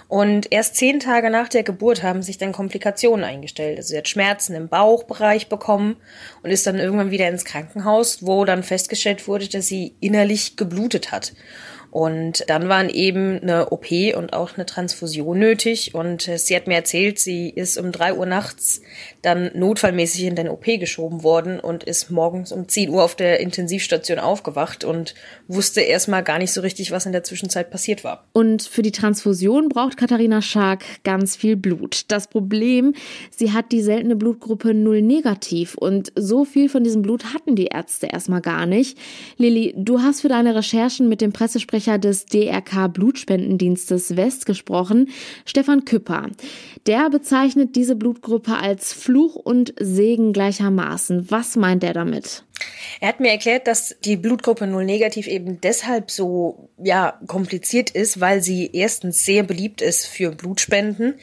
Und 0.09 0.51
erst 0.51 0.75
zehn 0.75 0.99
Tage 0.99 1.29
nach 1.29 1.49
der 1.49 1.61
Geburt 1.61 2.01
haben 2.01 2.23
sich 2.23 2.39
dann 2.39 2.51
Komplikationen 2.51 3.23
eingestellt. 3.23 3.77
Also 3.77 3.89
sie 3.89 3.97
hat 3.99 4.07
Schmerzen 4.07 4.55
im 4.55 4.67
Bauchbereich 4.67 5.49
bekommen 5.49 5.97
und 6.41 6.49
ist 6.49 6.65
dann 6.65 6.79
irgendwann 6.79 7.11
wieder 7.11 7.29
ins 7.29 7.45
Krankenhaus, 7.45 8.25
wo 8.25 8.43
dann 8.43 8.63
festgestellt 8.63 9.27
wurde, 9.27 9.47
dass 9.47 9.67
sie 9.67 9.93
innerlich 9.99 10.55
geblutet 10.55 11.11
hat. 11.11 11.33
Und 11.91 12.43
dann 12.47 12.69
waren 12.69 12.89
eben 12.89 13.39
eine 13.41 13.69
OP 13.71 13.91
und 14.15 14.33
auch 14.33 14.55
eine 14.55 14.65
Transfusion 14.65 15.39
nötig. 15.39 15.95
Und 15.95 16.27
äh, 16.27 16.37
sie 16.37 16.55
hat 16.55 16.67
mir 16.67 16.75
erzählt, 16.75 17.19
sie 17.19 17.49
ist 17.49 17.77
um 17.77 17.91
drei 17.91 18.13
Uhr 18.13 18.25
nachts 18.25 18.81
dann 19.21 19.51
notfallmäßig 19.53 20.23
in 20.23 20.35
den 20.35 20.47
OP 20.47 20.65
geschoben 20.65 21.23
worden 21.23 21.59
und 21.59 21.83
ist 21.83 22.09
morgens 22.09 22.51
um 22.51 22.67
10 22.67 22.89
Uhr 22.89 23.03
auf 23.03 23.15
der 23.15 23.39
Intensivstation 23.39 24.19
aufgewacht 24.19 24.85
und 24.85 25.13
wusste 25.47 25.81
erstmal 25.81 26.23
gar 26.23 26.37
nicht 26.37 26.53
so 26.53 26.61
richtig, 26.61 26.91
was 26.91 27.05
in 27.05 27.11
der 27.11 27.23
Zwischenzeit 27.23 27.69
passiert 27.69 28.03
war. 28.03 28.25
Und 28.31 28.63
für 28.63 28.81
die 28.81 28.91
Transfusion 28.91 29.67
braucht 29.67 29.97
Katharina 29.97 30.41
Schark 30.41 30.83
ganz 31.03 31.35
viel 31.35 31.57
Blut. 31.57 32.03
Das 32.07 32.27
Problem, 32.27 32.93
sie 33.29 33.51
hat 33.51 33.71
die 33.71 33.81
seltene 33.81 34.15
Blutgruppe 34.15 34.73
0 34.73 35.01
negativ 35.01 35.75
und 35.75 36.13
so 36.15 36.45
viel 36.45 36.69
von 36.69 36.83
diesem 36.83 37.01
Blut 37.01 37.33
hatten 37.33 37.55
die 37.55 37.67
Ärzte 37.67 38.07
erstmal 38.07 38.41
gar 38.41 38.65
nicht. 38.65 38.97
Lilly, 39.37 39.73
du 39.75 39.99
hast 39.99 40.21
für 40.21 40.29
deine 40.29 40.55
Recherchen 40.55 41.09
mit 41.09 41.19
dem 41.19 41.33
Pressesprecher 41.33 41.78
Sprecher 41.79 41.97
des 41.97 42.25
DRK 42.25 42.89
Blutspendendienstes 42.89 44.17
West 44.17 44.45
gesprochen, 44.45 45.07
Stefan 45.45 45.85
Küpper. 45.85 46.27
Der 46.87 47.09
bezeichnet 47.09 47.77
diese 47.77 47.95
Blutgruppe 47.95 48.57
als 48.57 48.91
Fluch 48.91 49.35
und 49.35 49.73
Segen 49.79 50.33
gleichermaßen. 50.33 51.31
Was 51.31 51.55
meint 51.55 51.85
er 51.85 51.93
damit? 51.93 52.43
Er 52.99 53.09
hat 53.09 53.19
mir 53.19 53.31
erklärt, 53.31 53.67
dass 53.67 53.95
die 54.03 54.17
Blutgruppe 54.17 54.67
Null 54.67 54.83
negativ 54.83 55.27
eben 55.27 55.61
deshalb 55.61 56.11
so 56.11 56.69
ja 56.77 57.19
kompliziert 57.27 57.89
ist, 57.89 58.19
weil 58.19 58.41
sie 58.41 58.69
erstens 58.73 59.23
sehr 59.25 59.43
beliebt 59.43 59.81
ist 59.81 60.05
für 60.05 60.31
Blutspenden, 60.31 61.15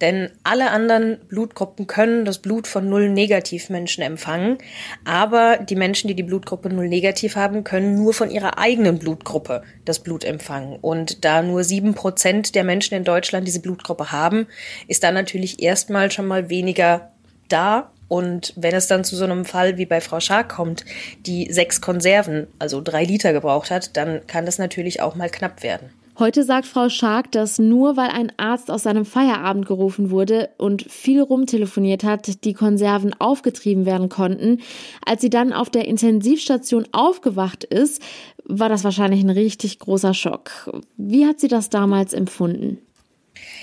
denn 0.00 0.30
alle 0.44 0.70
anderen 0.70 1.18
Blutgruppen 1.28 1.86
können 1.86 2.24
das 2.24 2.38
Blut 2.38 2.66
von 2.66 2.88
Null 2.88 3.08
negativ 3.10 3.68
Menschen 3.68 4.02
empfangen, 4.02 4.58
aber 5.04 5.58
die 5.58 5.76
Menschen, 5.76 6.08
die 6.08 6.14
die 6.14 6.22
Blutgruppe 6.22 6.68
Null 6.68 6.88
negativ 6.88 7.36
haben, 7.36 7.64
können 7.64 7.96
nur 7.96 8.14
von 8.14 8.30
ihrer 8.30 8.58
eigenen 8.58 8.98
Blutgruppe 8.98 9.62
das 9.84 10.00
Blut 10.00 10.24
empfangen. 10.24 10.78
Und 10.80 11.24
da 11.24 11.42
nur 11.42 11.64
sieben 11.64 11.94
Prozent 11.94 12.54
der 12.54 12.64
Menschen 12.64 12.94
in 12.94 13.04
Deutschland 13.04 13.46
diese 13.46 13.60
Blutgruppe 13.60 14.12
haben, 14.12 14.46
ist 14.86 15.02
da 15.02 15.10
natürlich 15.10 15.62
erstmal 15.62 16.10
schon 16.10 16.26
mal 16.26 16.48
weniger 16.48 17.12
da 17.48 17.90
und 18.14 18.52
wenn 18.54 18.76
es 18.76 18.86
dann 18.86 19.02
zu 19.02 19.16
so 19.16 19.24
einem 19.24 19.44
Fall 19.44 19.76
wie 19.76 19.86
bei 19.86 20.00
Frau 20.00 20.20
Schark 20.20 20.48
kommt, 20.48 20.84
die 21.26 21.52
sechs 21.52 21.80
Konserven, 21.80 22.46
also 22.60 22.80
drei 22.80 23.02
Liter 23.02 23.32
gebraucht 23.32 23.72
hat, 23.72 23.96
dann 23.96 24.24
kann 24.28 24.46
das 24.46 24.56
natürlich 24.56 25.02
auch 25.02 25.16
mal 25.16 25.28
knapp 25.28 25.64
werden. 25.64 25.90
Heute 26.16 26.44
sagt 26.44 26.66
Frau 26.66 26.88
Schark, 26.90 27.32
dass 27.32 27.58
nur 27.58 27.96
weil 27.96 28.10
ein 28.10 28.30
Arzt 28.36 28.70
aus 28.70 28.84
seinem 28.84 29.04
Feierabend 29.04 29.66
gerufen 29.66 30.12
wurde 30.12 30.50
und 30.58 30.82
viel 30.88 31.22
rumtelefoniert 31.22 32.04
hat, 32.04 32.44
die 32.44 32.54
Konserven 32.54 33.16
aufgetrieben 33.18 33.84
werden 33.84 34.10
konnten. 34.10 34.60
Als 35.04 35.20
sie 35.20 35.30
dann 35.30 35.52
auf 35.52 35.68
der 35.68 35.88
Intensivstation 35.88 36.86
aufgewacht 36.92 37.64
ist, 37.64 38.00
war 38.44 38.68
das 38.68 38.84
wahrscheinlich 38.84 39.24
ein 39.24 39.30
richtig 39.30 39.80
großer 39.80 40.14
Schock. 40.14 40.70
Wie 40.96 41.26
hat 41.26 41.40
sie 41.40 41.48
das 41.48 41.68
damals 41.68 42.12
empfunden? 42.12 42.78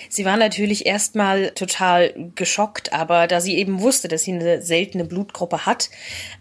Sie 0.09 0.25
war 0.25 0.37
natürlich 0.37 0.85
erstmal 0.85 1.51
total 1.51 2.13
geschockt, 2.35 2.93
aber 2.93 3.27
da 3.27 3.41
sie 3.41 3.57
eben 3.57 3.81
wusste, 3.81 4.07
dass 4.07 4.23
sie 4.23 4.33
eine 4.33 4.61
seltene 4.61 5.05
Blutgruppe 5.05 5.65
hat, 5.65 5.89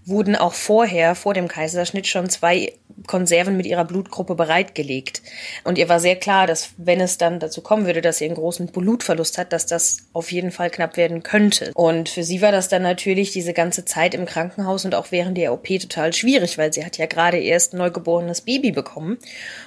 wurden 0.05 0.37
auch 0.37 0.55
vorher, 0.55 1.15
vor 1.15 1.35
dem 1.35 1.49
Kaiserschnitt, 1.49 2.07
schon 2.07 2.29
zwei 2.29 2.73
Konserven 3.07 3.57
mit 3.57 3.67
ihrer 3.67 3.85
Blutgruppe 3.85 4.35
bereitgelegt. 4.35 5.23
Und 5.65 5.79
ihr 5.79 5.89
war 5.89 6.01
sehr 6.01 6.17
klar, 6.17 6.47
dass 6.47 6.71
wenn 6.77 7.01
es 7.01 7.19
dann 7.19 7.41
dazu 7.41 7.63
kommen 7.63 7.87
würde, 7.87 8.01
dass 8.01 8.19
sie 8.19 8.27
einen 8.27 8.35
großen 8.35 8.67
Blutverlust 8.67 9.39
hat, 9.39 9.53
dass 9.53 9.67
das 9.67 9.99
auf 10.13 10.33
jeden 10.33 10.51
Fall 10.51 10.71
knapp 10.71 10.97
werden 10.97 11.23
könnte. 11.23 11.71
Und 11.75 12.09
für 12.09 12.23
sie 12.23 12.43
war 12.43 12.53
das 12.53 12.69
dann 12.69 12.83
natürlich 12.83 13.33
diese 13.33 13.53
ganze 13.53 13.85
Zeit 13.85 14.15
im 14.15 14.27
Krankenhaus 14.27 14.85
und 14.85 14.95
auch 14.95 15.11
während 15.11 15.39
der 15.39 15.53
OP 15.53 15.67
total 15.67 16.13
schwierig, 16.13 16.59
weil 16.59 16.73
sie 16.73 16.85
hat 16.85 16.99
ja 16.99 17.07
gerade 17.07 17.39
erst 17.39 17.73
ein 17.75 17.79
neugeborenes 17.79 18.43
Baby 18.43 18.73
bekommen. 18.73 19.19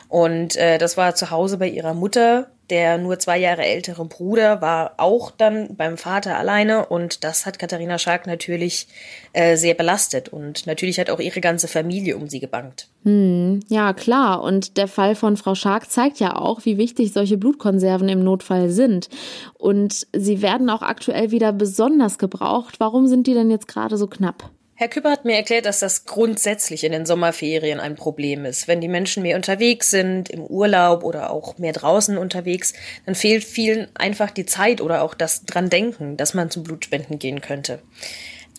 Und 0.10 0.56
äh, 0.56 0.78
das 0.78 0.98
war 0.98 1.16
zu 1.16 1.32
Hause 1.32 1.58
bei 1.58 1.68
ihrer 1.68 1.94
Mutter 1.94 2.50
der 2.74 2.98
nur 2.98 3.20
zwei 3.20 3.38
Jahre 3.38 3.62
ältere 3.62 4.04
Bruder 4.04 4.60
war 4.60 4.96
auch 4.98 5.30
dann 5.30 5.76
beim 5.76 5.96
Vater 5.96 6.40
alleine 6.40 6.88
und 6.88 7.24
das 7.24 7.46
hat 7.46 7.60
Katharina 7.60 8.00
Schark 8.00 8.26
natürlich 8.26 8.88
äh, 9.32 9.58
sehr 9.58 9.76
belastet 9.76 10.30
und 10.30 10.66
natürlich 10.66 11.00
hat 11.00 11.12
auch 11.12 11.20
ihre 11.20 11.40
ganze 11.40 11.68
Familie 11.68 12.18
um 12.18 12.30
sie 12.30 12.40
gebankt. 12.40 12.88
Hm, 13.04 13.60
ja, 13.68 13.94
klar. 13.94 14.42
Und 14.42 14.78
der 14.78 14.88
Fall 14.88 15.14
von 15.14 15.38
Frau 15.38 15.54
Schark 15.54 15.92
zeigt 15.92 16.20
ja 16.20 16.36
auch, 16.36 16.66
wie 16.66 16.80
wichtig 16.80 17.14
solche 17.14 17.38
Blutkonserven 17.38 18.10
im 18.10 18.24
Notfall 18.24 18.72
sind. 18.72 19.08
Und 19.54 20.08
sie 20.12 20.42
werden 20.42 20.72
auch 20.72 20.82
aktuell 20.82 21.30
wieder 21.30 21.54
besonders 21.54 22.18
gebraucht. 22.18 22.80
Warum 22.80 23.06
sind 23.06 23.28
die 23.28 23.36
denn 23.36 23.52
jetzt 23.52 23.68
gerade 23.68 23.98
so 23.98 24.08
knapp? 24.08 24.50
Herr 24.76 24.88
Küpper 24.88 25.12
hat 25.12 25.24
mir 25.24 25.36
erklärt, 25.36 25.68
dass 25.68 25.80
das 25.80 26.06
grundsätzlich 26.06 26.84
in 26.84 26.92
den 26.92 27.06
Sommerferien 27.06 27.80
ein 27.80 27.96
Problem 27.96 28.44
ist. 28.44 28.68
Wenn 28.68 28.82
die 28.82 28.88
Menschen 28.88 29.22
mehr 29.22 29.36
unterwegs 29.36 29.92
sind, 29.92 30.30
im 30.30 30.42
Urlaub 30.42 31.04
oder 31.04 31.30
auch 31.30 31.60
mehr 31.60 31.74
draußen 31.74 32.18
unterwegs, 32.18 32.74
dann 33.06 33.14
fehlt 33.14 33.44
vielen 33.44 33.88
einfach 33.96 34.32
die 34.32 34.48
Zeit 34.48 34.82
oder 34.82 35.04
auch 35.04 35.14
das 35.14 35.46
dran 35.46 35.70
denken, 35.70 36.18
dass 36.18 36.34
man 36.34 36.50
zum 36.50 36.64
Blutspenden 36.64 37.20
gehen 37.20 37.42
könnte. 37.42 37.80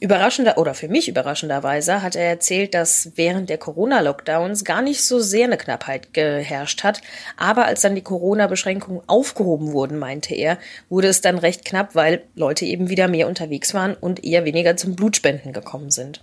Überraschender 0.05 0.59
oder 0.59 0.75
für 0.75 0.89
mich 0.89 1.09
überraschenderweise 1.09 2.03
hat 2.03 2.15
er 2.15 2.29
erzählt, 2.29 2.75
dass 2.75 3.13
während 3.15 3.49
der 3.49 3.57
Corona-Lockdowns 3.57 4.63
gar 4.63 4.83
nicht 4.83 5.03
so 5.03 5.19
sehr 5.19 5.47
eine 5.47 5.57
Knappheit 5.57 6.13
geherrscht 6.13 6.85
hat. 6.85 7.01
Aber 7.39 7.65
als 7.65 7.81
dann 7.81 7.95
die 7.95 8.03
Corona-Beschränkungen 8.03 9.01
aufgehoben 9.07 9.73
wurden, 9.73 9.99
meinte 9.99 10.35
er, 10.35 10.59
wurde 10.91 11.09
es 11.09 11.23
dann 11.23 11.39
recht 11.39 11.65
knapp, 11.65 11.95
weil 11.95 12.23
Leute 12.35 12.67
eben 12.67 12.91
wieder 12.91 13.09
mehr 13.09 13.27
unterwegs 13.29 13.73
waren 13.73 13.95
und 13.95 14.23
eher 14.23 14.45
weniger 14.45 14.77
zum 14.77 14.95
Blutspenden 14.95 15.55
gekommen 15.55 15.91
sind. 15.91 16.23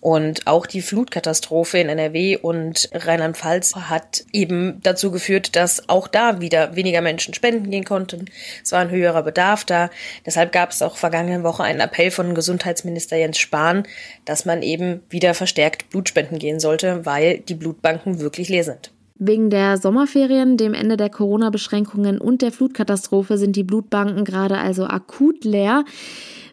Und 0.00 0.46
auch 0.46 0.66
die 0.66 0.82
Flutkatastrophe 0.82 1.78
in 1.78 1.88
NRW 1.88 2.36
und 2.36 2.90
Rheinland-Pfalz 2.92 3.74
hat 3.74 4.24
eben 4.32 4.80
dazu 4.82 5.10
geführt, 5.10 5.56
dass 5.56 5.88
auch 5.88 6.08
da 6.08 6.40
wieder 6.40 6.76
weniger 6.76 7.00
Menschen 7.00 7.34
spenden 7.34 7.70
gehen 7.70 7.84
konnten. 7.84 8.26
Es 8.62 8.72
war 8.72 8.80
ein 8.80 8.90
höherer 8.90 9.22
Bedarf 9.22 9.64
da. 9.64 9.90
Deshalb 10.26 10.52
gab 10.52 10.70
es 10.70 10.82
auch 10.82 10.96
vergangene 10.96 11.42
Woche 11.42 11.62
einen 11.62 11.80
Appell 11.80 12.10
von 12.10 12.34
Gesundheitsminister 12.34 13.16
Jens 13.16 13.38
Spahn, 13.38 13.84
dass 14.24 14.44
man 14.44 14.62
eben 14.62 15.02
wieder 15.10 15.34
verstärkt 15.34 15.90
Blutspenden 15.90 16.38
gehen 16.38 16.60
sollte, 16.60 17.06
weil 17.06 17.38
die 17.38 17.54
Blutbanken 17.54 18.20
wirklich 18.20 18.48
leer 18.48 18.64
sind. 18.64 18.90
Wegen 19.16 19.48
der 19.48 19.76
Sommerferien, 19.76 20.56
dem 20.56 20.74
Ende 20.74 20.96
der 20.96 21.08
Corona-Beschränkungen 21.08 22.20
und 22.20 22.42
der 22.42 22.50
Flutkatastrophe 22.50 23.38
sind 23.38 23.54
die 23.54 23.62
Blutbanken 23.62 24.24
gerade 24.24 24.58
also 24.58 24.86
akut 24.86 25.44
leer. 25.44 25.84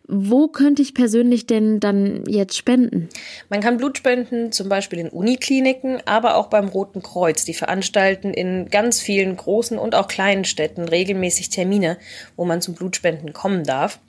Wo 0.07 0.47
könnte 0.47 0.81
ich 0.81 0.93
persönlich 0.93 1.45
denn 1.45 1.79
dann 1.79 2.25
jetzt 2.27 2.57
spenden? 2.57 3.09
Man 3.49 3.61
kann 3.61 3.77
Blut 3.77 3.97
spenden, 3.97 4.51
zum 4.51 4.67
Beispiel 4.67 4.99
in 4.99 5.09
Unikliniken, 5.09 5.99
aber 6.05 6.35
auch 6.35 6.47
beim 6.47 6.67
Roten 6.67 7.01
Kreuz. 7.01 7.45
Die 7.45 7.53
veranstalten 7.53 8.33
in 8.33 8.69
ganz 8.69 8.99
vielen 8.99 9.35
großen 9.35 9.77
und 9.77 9.95
auch 9.95 10.07
kleinen 10.07 10.45
Städten 10.45 10.83
regelmäßig 10.83 11.49
Termine, 11.49 11.97
wo 12.35 12.45
man 12.45 12.61
zum 12.61 12.75
Blutspenden 12.75 13.33
kommen 13.33 13.63
darf. 13.63 13.99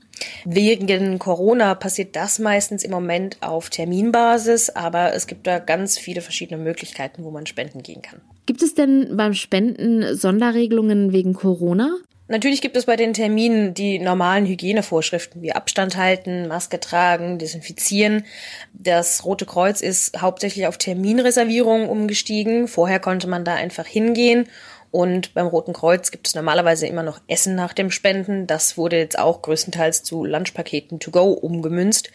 Wegen 0.45 1.19
Corona 1.19 1.75
passiert 1.75 2.17
das 2.17 2.39
meistens 2.39 2.85
im 2.85 2.91
Moment 2.91 3.39
auf 3.41 3.71
Terminbasis, 3.71 4.71
aber 4.71 5.15
es 5.15 5.27
gibt 5.27 5.47
da 5.47 5.59
ganz 5.59 5.99
viele 5.99 6.21
verschiedene 6.21 6.63
Möglichkeiten, 6.63 7.25
wo 7.25 7.31
man 7.31 7.47
spenden 7.47 7.83
gehen 7.83 8.03
kann. 8.03 8.21
Gibt 8.47 8.63
es 8.63 8.75
denn 8.75 9.17
beim 9.17 9.35
Spenden 9.35 10.17
Sonderregelungen 10.17 11.13
wegen 11.13 11.33
Corona? 11.33 11.97
Natürlich 12.33 12.62
gibt 12.62 12.79
es 12.79 12.87
bei 12.87 12.97
den 12.97 13.12
Terminen 13.12 13.75
die 13.75 13.99
normalen 13.99 14.47
Hygienevorschriften 14.47 15.43
wie 15.43 15.53
Abstand 15.53 15.99
halten, 15.99 16.49
Maske 16.49 16.81
tragen, 16.81 17.39
desinfizieren. 17.39 18.25
Das 18.73 19.27
Rote 19.27 19.45
Kreuz 19.45 19.83
ist 19.83 20.19
hauptsächlich 20.19 20.67
auf 20.67 20.79
Terminreservierungen 20.79 21.91
umgestiegen. 21.91 22.69
Vorher 22.69 23.01
konnte 23.01 23.27
man 23.27 23.45
da 23.45 23.53
einfach 23.53 23.85
hingehen 23.85 24.49
und 24.93 25.33
beim 25.33 25.47
Roten 25.47 25.73
Kreuz 25.73 26.11
gibt 26.11 26.29
es 26.29 26.35
normalerweise 26.35 26.87
immer 26.87 27.03
noch 27.03 27.19
Essen 27.27 27.55
nach 27.55 27.73
dem 27.73 27.91
Spenden. 27.91 28.47
Das 28.47 28.77
wurde 28.77 28.99
jetzt 28.99 29.19
auch 29.19 29.41
größtenteils 29.41 30.03
zu 30.03 30.25
Lunchpaketen 30.25 31.01
to 31.01 31.11
go 31.11 31.33
umgemünzt. 31.33 32.11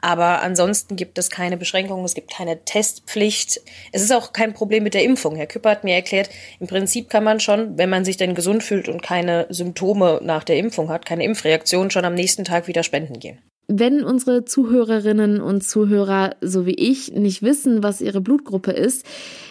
Aber 0.00 0.40
ansonsten 0.40 0.94
gibt 0.94 1.18
es 1.18 1.28
keine 1.28 1.56
Beschränkungen, 1.56 2.04
es 2.04 2.14
gibt 2.14 2.32
keine 2.32 2.64
Testpflicht. 2.64 3.60
Es 3.90 4.02
ist 4.02 4.12
auch 4.12 4.32
kein 4.32 4.54
Problem 4.54 4.84
mit 4.84 4.94
der 4.94 5.02
Impfung. 5.02 5.34
Herr 5.34 5.48
Küpper 5.48 5.70
hat 5.70 5.82
mir 5.82 5.94
erklärt, 5.94 6.30
im 6.60 6.68
Prinzip 6.68 7.10
kann 7.10 7.24
man 7.24 7.40
schon, 7.40 7.76
wenn 7.76 7.90
man 7.90 8.04
sich 8.04 8.16
denn 8.16 8.36
gesund 8.36 8.62
fühlt 8.62 8.88
und 8.88 9.02
keine 9.02 9.46
Symptome 9.50 10.20
nach 10.22 10.44
der 10.44 10.56
Impfung 10.56 10.88
hat, 10.88 11.04
keine 11.04 11.24
Impfreaktion, 11.24 11.90
schon 11.90 12.04
am 12.04 12.14
nächsten 12.14 12.44
Tag 12.44 12.68
wieder 12.68 12.84
spenden 12.84 13.18
gehen. 13.18 13.40
Wenn 13.72 14.02
unsere 14.02 14.44
Zuhörerinnen 14.44 15.40
und 15.40 15.62
Zuhörer, 15.62 16.34
so 16.40 16.66
wie 16.66 16.74
ich, 16.74 17.12
nicht 17.12 17.42
wissen, 17.42 17.84
was 17.84 18.00
ihre 18.00 18.20
Blutgruppe 18.20 18.72
ist, 18.72 19.06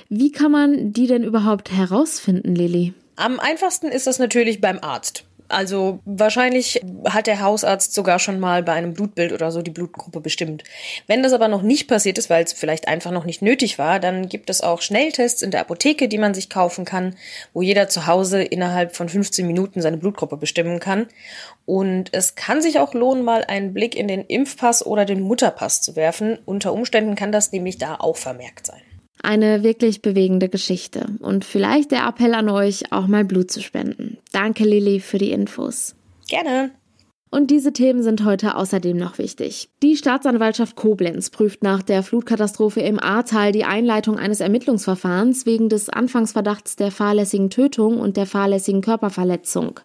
wie 0.09 0.29
kann 0.33 0.51
man 0.51 0.91
die 0.91 1.07
denn 1.07 1.23
überhaupt 1.23 1.71
herausfinden, 1.71 2.53
Lilly? 2.53 2.93
Am 3.15 3.39
einfachsten 3.39 3.87
ist 3.87 4.07
das 4.07 4.19
natürlich 4.19 4.59
beim 4.59 4.79
Arzt. 4.81 5.23
Also 5.49 5.99
wahrscheinlich 6.05 6.81
hat 7.05 7.25
der 7.25 7.41
Hausarzt 7.41 7.95
sogar 7.95 8.19
schon 8.19 8.39
mal 8.39 8.61
bei 8.61 8.73
einem 8.73 8.93
Blutbild 8.93 9.33
oder 9.33 9.51
so 9.51 9.63
die 9.63 9.71
Blutgruppe 9.71 10.21
bestimmt. 10.21 10.63
Wenn 11.07 11.23
das 11.23 11.33
aber 11.33 11.47
noch 11.47 11.63
nicht 11.63 11.87
passiert 11.87 12.19
ist, 12.19 12.29
weil 12.29 12.43
es 12.43 12.53
vielleicht 12.53 12.87
einfach 12.87 13.09
noch 13.09 13.25
nicht 13.25 13.41
nötig 13.41 13.79
war, 13.79 13.99
dann 13.99 14.29
gibt 14.29 14.51
es 14.51 14.61
auch 14.61 14.81
Schnelltests 14.81 15.41
in 15.41 15.49
der 15.49 15.61
Apotheke, 15.61 16.07
die 16.07 16.19
man 16.19 16.35
sich 16.35 16.51
kaufen 16.51 16.85
kann, 16.85 17.15
wo 17.51 17.63
jeder 17.63 17.89
zu 17.89 18.05
Hause 18.05 18.43
innerhalb 18.43 18.95
von 18.95 19.09
15 19.09 19.45
Minuten 19.47 19.81
seine 19.81 19.97
Blutgruppe 19.97 20.37
bestimmen 20.37 20.79
kann. 20.79 21.07
Und 21.65 22.09
es 22.13 22.35
kann 22.35 22.61
sich 22.61 22.79
auch 22.79 22.93
lohnen, 22.93 23.23
mal 23.23 23.43
einen 23.43 23.73
Blick 23.73 23.95
in 23.95 24.07
den 24.07 24.23
Impfpass 24.25 24.85
oder 24.85 25.05
den 25.05 25.21
Mutterpass 25.21 25.81
zu 25.81 25.95
werfen. 25.95 26.37
Unter 26.45 26.73
Umständen 26.73 27.15
kann 27.15 27.31
das 27.31 27.51
nämlich 27.51 27.79
da 27.79 27.95
auch 27.95 28.17
vermerkt 28.17 28.67
sein. 28.67 28.81
Eine 29.21 29.63
wirklich 29.63 30.01
bewegende 30.01 30.49
Geschichte 30.49 31.07
und 31.19 31.43
vielleicht 31.43 31.91
der 31.91 32.07
Appell 32.07 32.33
an 32.33 32.49
euch, 32.49 32.91
auch 32.91 33.07
mal 33.07 33.25
Blut 33.25 33.51
zu 33.51 33.61
spenden. 33.61 34.17
Danke, 34.31 34.63
Lilly, 34.63 34.99
für 34.99 35.17
die 35.17 35.31
Infos. 35.31 35.95
Gerne. 36.27 36.71
Und 37.31 37.51
diese 37.51 37.71
Themen 37.71 38.01
sind 38.01 38.25
heute 38.25 38.55
außerdem 38.55 38.97
noch 38.97 39.19
wichtig. 39.19 39.69
Die 39.83 39.95
Staatsanwaltschaft 39.95 40.75
Koblenz 40.75 41.29
prüft 41.29 41.61
nach 41.61 41.83
der 41.83 42.01
Flutkatastrophe 42.01 42.81
im 42.81 42.99
Ahrtal 42.99 43.51
die 43.51 43.65
Einleitung 43.65 44.17
eines 44.17 44.39
Ermittlungsverfahrens 44.39 45.45
wegen 45.45 45.69
des 45.69 45.89
Anfangsverdachts 45.89 46.75
der 46.75 46.89
fahrlässigen 46.89 47.51
Tötung 47.51 47.99
und 47.99 48.17
der 48.17 48.25
fahrlässigen 48.25 48.81
Körperverletzung. 48.81 49.79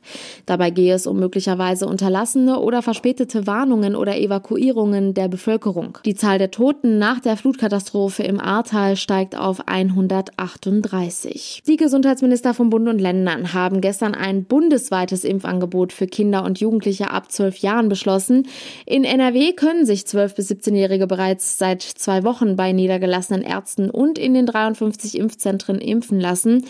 Dabei 0.47 0.71
gehe 0.71 0.95
es 0.95 1.07
um 1.07 1.19
möglicherweise 1.19 1.87
unterlassene 1.87 2.61
oder 2.61 2.81
verspätete 2.81 3.47
Warnungen 3.47 3.95
oder 3.95 4.17
Evakuierungen 4.17 5.13
der 5.13 5.29
Bevölkerung. 5.29 5.99
Die 6.07 6.15
Zahl 6.15 6.39
der 6.39 6.51
Toten 6.51 6.99
nach 6.99 7.21
der 7.21 7.37
Flutkatastrophe 7.37 8.23
im 8.23 8.41
Ahrtal 8.41 8.97
steigt 8.97 9.37
auf 9.37 9.69
138. 9.69 11.63
Die 11.67 11.77
Gesundheitsminister 11.77 12.55
von 12.55 12.71
Bund 12.71 12.89
und 12.89 13.01
Ländern 13.01 13.53
haben 13.53 13.83
gestern 13.83 14.15
ein 14.15 14.45
bundesweites 14.45 15.25
Impfangebot 15.25 15.93
für 15.93 16.07
Kinder 16.07 16.43
und 16.43 16.59
Jugendliche 16.59 17.11
ab 17.11 17.33
zwölf 17.35 17.59
Jahren 17.59 17.88
beschlossen. 17.88 18.49
In 18.87 19.05
NRW 19.05 19.53
können 19.53 19.85
sich 19.85 20.03
12- 20.03 20.37
bis 20.37 20.50
17-Jährige 20.50 21.07
bereits 21.07 21.59
seit 21.59 21.83
zwei 21.83 22.25
Wochen 22.25 22.57
bei 22.57 22.73
niedergelassenen 22.73 23.43
Ärzten 23.43 23.91
und 23.91 24.19
in 24.19 24.35
den 24.35 24.47
53 24.47 25.19
Impfzentren 25.19 25.81
impfen 25.81 26.21
lassen. 26.21 26.64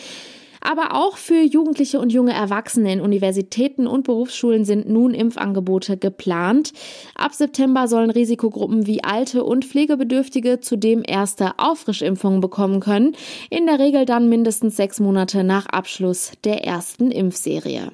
Aber 0.64 0.94
auch 0.94 1.18
für 1.18 1.42
Jugendliche 1.42 2.00
und 2.00 2.10
junge 2.10 2.32
Erwachsene 2.32 2.90
in 2.90 3.02
Universitäten 3.02 3.86
und 3.86 4.04
Berufsschulen 4.04 4.64
sind 4.64 4.88
nun 4.88 5.12
Impfangebote 5.12 5.98
geplant. 5.98 6.72
Ab 7.14 7.34
September 7.34 7.86
sollen 7.86 8.10
Risikogruppen 8.10 8.86
wie 8.86 9.04
Alte 9.04 9.44
und 9.44 9.66
Pflegebedürftige 9.66 10.60
zudem 10.60 11.02
erste 11.06 11.58
Auffrischimpfungen 11.58 12.40
bekommen 12.40 12.80
können. 12.80 13.14
In 13.50 13.66
der 13.66 13.78
Regel 13.78 14.06
dann 14.06 14.30
mindestens 14.30 14.76
sechs 14.76 15.00
Monate 15.00 15.44
nach 15.44 15.66
Abschluss 15.66 16.32
der 16.44 16.64
ersten 16.64 17.10
Impfserie. 17.10 17.92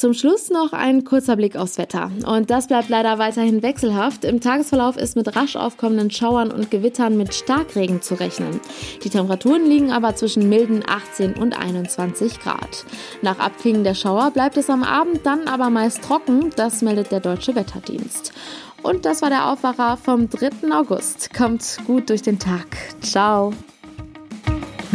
Zum 0.00 0.14
Schluss 0.14 0.48
noch 0.48 0.72
ein 0.72 1.04
kurzer 1.04 1.36
Blick 1.36 1.56
aufs 1.56 1.76
Wetter. 1.76 2.10
Und 2.24 2.48
das 2.48 2.68
bleibt 2.68 2.88
leider 2.88 3.18
weiterhin 3.18 3.62
wechselhaft. 3.62 4.24
Im 4.24 4.40
Tagesverlauf 4.40 4.96
ist 4.96 5.14
mit 5.14 5.36
rasch 5.36 5.56
aufkommenden 5.56 6.10
Schauern 6.10 6.50
und 6.50 6.70
Gewittern 6.70 7.18
mit 7.18 7.34
Starkregen 7.34 8.00
zu 8.00 8.14
rechnen. 8.14 8.60
Die 9.04 9.10
Temperaturen 9.10 9.66
liegen 9.66 9.92
aber 9.92 10.16
zwischen 10.16 10.48
milden 10.48 10.82
18 10.88 11.34
und 11.34 11.52
21 11.52 12.40
Grad. 12.40 12.86
Nach 13.20 13.38
Abklingen 13.38 13.84
der 13.84 13.94
Schauer 13.94 14.30
bleibt 14.30 14.56
es 14.56 14.70
am 14.70 14.84
Abend 14.84 15.26
dann 15.26 15.46
aber 15.46 15.68
meist 15.68 16.02
trocken. 16.02 16.48
Das 16.56 16.80
meldet 16.80 17.12
der 17.12 17.20
Deutsche 17.20 17.54
Wetterdienst. 17.54 18.32
Und 18.82 19.04
das 19.04 19.20
war 19.20 19.28
der 19.28 19.50
Aufwacher 19.52 19.98
vom 19.98 20.30
3. 20.30 20.72
August. 20.72 21.34
Kommt 21.34 21.76
gut 21.86 22.08
durch 22.08 22.22
den 22.22 22.38
Tag. 22.38 22.68
Ciao. 23.02 23.52